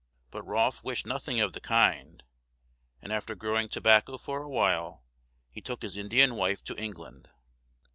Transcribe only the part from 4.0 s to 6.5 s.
for a while, he took his Indian